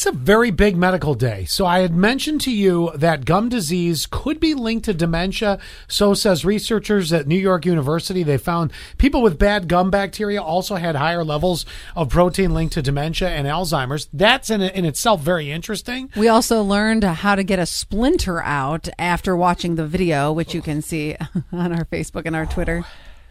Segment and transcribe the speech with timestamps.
[0.00, 1.44] It's a very big medical day.
[1.44, 5.58] So I had mentioned to you that gum disease could be linked to dementia.
[5.88, 8.22] So says researchers at New York University.
[8.22, 12.80] They found people with bad gum bacteria also had higher levels of protein linked to
[12.80, 14.08] dementia and Alzheimer's.
[14.10, 16.08] That's in, in itself very interesting.
[16.16, 20.62] We also learned how to get a splinter out after watching the video, which you
[20.62, 21.14] can see
[21.52, 22.86] on our Facebook and our Twitter.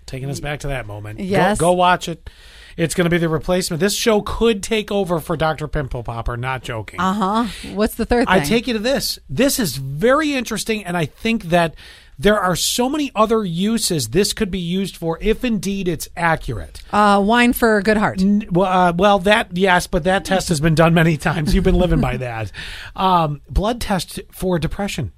[0.05, 1.19] Taking us back to that moment.
[1.19, 1.57] Yes.
[1.57, 2.29] Go, go watch it.
[2.77, 3.79] It's going to be the replacement.
[3.79, 5.67] This show could take over for Dr.
[5.67, 6.37] Pimple Popper.
[6.37, 6.99] Not joking.
[6.99, 7.13] Uh
[7.45, 7.69] huh.
[7.73, 8.41] What's the third thing?
[8.41, 9.19] I take you to this.
[9.29, 11.75] This is very interesting, and I think that
[12.21, 16.81] there are so many other uses this could be used for if indeed it's accurate.
[16.91, 18.21] uh, wine for a good heart.
[18.21, 21.55] N- Well, uh, well, that yes, but that test has been done many times.
[21.55, 22.51] You've been living by that.
[22.95, 25.13] Um, blood test for depression.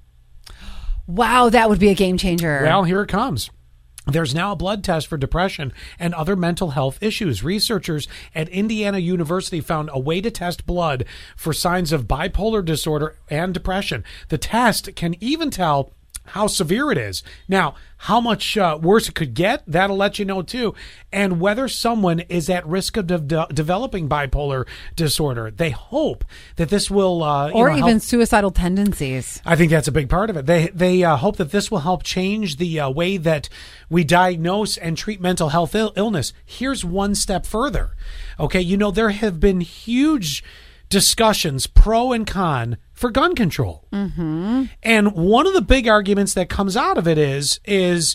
[1.08, 2.60] Wow, that would be a game changer.
[2.62, 3.50] Well, here it comes.
[4.06, 7.44] There's now a blood test for depression and other mental health issues.
[7.44, 11.04] Researchers at Indiana University found a way to test blood
[11.36, 14.02] for signs of bipolar disorder and depression.
[14.28, 15.92] The test can even tell
[16.24, 17.22] how severe it is.
[17.48, 20.74] Now, how much uh, worse it could get, that'll let you know too.
[21.12, 25.50] And whether someone is at risk of de- de- developing bipolar disorder.
[25.50, 26.24] They hope
[26.56, 29.40] that this will, uh, or know, even help- suicidal tendencies.
[29.44, 30.46] I think that's a big part of it.
[30.46, 33.48] They they uh, hope that this will help change the uh, way that
[33.88, 36.32] we diagnose and treat mental health Ill- illness.
[36.44, 37.90] Here's one step further.
[38.40, 40.42] Okay, you know there have been huge
[40.92, 44.64] discussions, pro and con, for gun control, mm-hmm.
[44.82, 48.14] and one of the big arguments that comes out of it is is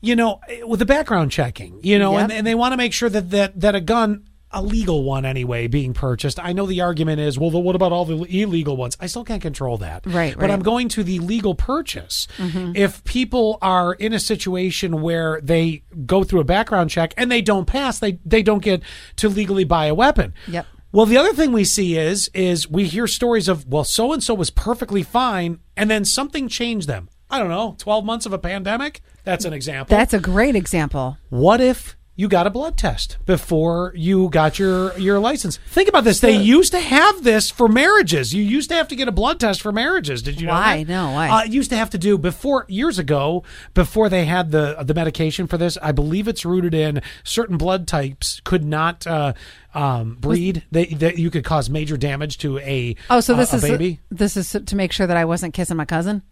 [0.00, 2.38] you know with the background checking, you know, and, Yep.
[2.38, 5.66] and they want to make sure that that that a gun a legal one anyway
[5.66, 6.38] being purchased.
[6.42, 8.96] I know the argument is, well, what about all the illegal ones?
[8.98, 10.06] I still can't control that.
[10.06, 10.50] Right, But right.
[10.50, 12.26] I'm going to the legal purchase.
[12.38, 17.42] If people are in a situation where they go through a background check and they
[17.42, 18.82] don't pass, they they don't get
[19.16, 20.32] to legally buy a weapon.
[20.46, 20.66] Yep.
[20.90, 24.22] Well, the other thing we see is is we hear stories of well, so and
[24.22, 27.10] so was perfectly fine, and then something changed them.
[27.28, 29.02] I don't know, twelve months of a pandemic.
[29.24, 29.94] That's an example.
[29.94, 31.18] That's a great example.
[31.28, 35.58] What if you got a blood test before you got your your license?
[35.68, 36.18] Think about this.
[36.18, 38.34] They used to have this for marriages.
[38.34, 40.20] You used to have to get a blood test for marriages.
[40.20, 40.82] Did you know Why?
[40.82, 40.90] that?
[40.92, 41.28] No, why?
[41.28, 45.46] Uh, used to have to do before years ago before they had the the medication
[45.46, 45.78] for this.
[45.80, 49.34] I believe it's rooted in certain blood types could not uh,
[49.72, 50.64] um, breed.
[50.72, 53.62] They, that you could cause major damage to a Oh, so uh, this a is
[53.62, 54.00] baby.
[54.10, 56.22] this is to make sure that I wasn't kissing my cousin.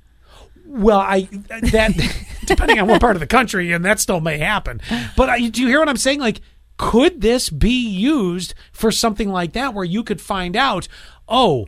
[0.67, 1.29] Well, I
[1.71, 1.93] that
[2.47, 4.81] depending on what part of the country, and that still may happen.
[5.17, 6.21] But I, do you hear what I'm saying?
[6.21, 6.41] Like,
[6.79, 10.89] could this be used for something like that, where you could find out,
[11.29, 11.67] oh,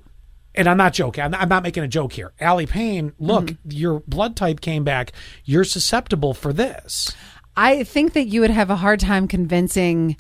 [0.55, 1.23] and I'm not joking.
[1.25, 2.33] I'm not, I'm not making a joke here.
[2.41, 3.71] Allie Payne, look, mm-hmm.
[3.71, 5.13] your blood type came back.
[5.45, 7.15] You're susceptible for this.
[7.57, 10.17] I think that you would have a hard time convincing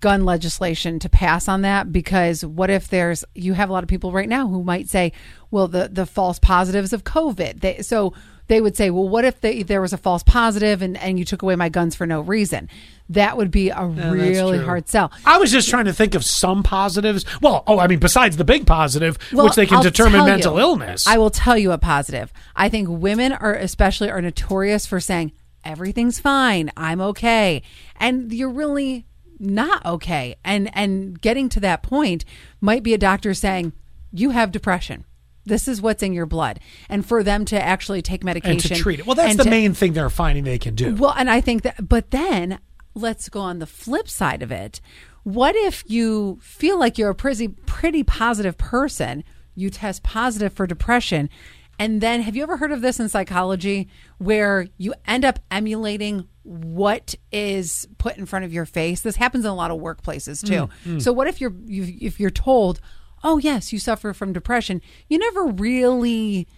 [0.00, 3.88] gun legislation to pass on that because what if there's you have a lot of
[3.88, 5.12] people right now who might say,
[5.50, 7.60] well, the the false positives of COVID.
[7.60, 8.12] They, so
[8.48, 11.24] they would say, well, what if they, there was a false positive and and you
[11.24, 12.68] took away my guns for no reason?
[13.10, 15.10] That would be a really hard sell.
[15.24, 17.24] I was just trying to think of some positives.
[17.40, 20.54] Well, oh, I mean, besides the big positive, Well, which they can I'll determine mental
[20.56, 20.60] you.
[20.60, 21.06] illness.
[21.06, 22.30] I will tell you a positive.
[22.54, 25.32] I think women are especially are notorious for saying
[25.64, 27.62] everything's fine, I'm okay,
[27.96, 29.06] and you're really
[29.38, 30.36] not okay.
[30.44, 32.24] And and getting to that point
[32.60, 33.72] might be a doctor saying
[34.12, 35.04] you have depression.
[35.44, 36.60] This is what's in your blood,
[36.90, 39.06] and for them to actually take medication and to treat it.
[39.06, 40.94] Well, that's the to- main thing they're finding they can do.
[40.94, 42.58] well, and I think that, but then
[42.94, 44.80] let's go on the flip side of it.
[45.24, 49.24] What if you feel like you're a pretty, pretty positive person,
[49.54, 51.30] you test positive for depression,
[51.78, 56.26] and then have you ever heard of this in psychology where you end up emulating
[56.42, 59.00] what is put in front of your face?
[59.02, 60.68] This happens in a lot of workplaces too.
[60.86, 62.80] Mm, So what if you're you, if you're told,
[63.22, 66.48] "Oh yes, you suffer from depression," you never really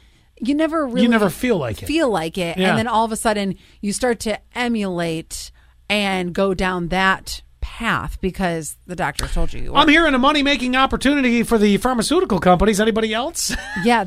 [0.43, 1.87] you never really you never feel like it.
[1.87, 2.71] feel like it Yeah.
[2.71, 5.51] and then all of a sudden you start to emulate
[5.91, 9.75] and go down that path because the doctor told you you.
[9.75, 12.81] I'm hearing a money making opportunity for the pharmaceutical companies.
[12.81, 13.55] Anybody else?
[13.85, 14.05] yeah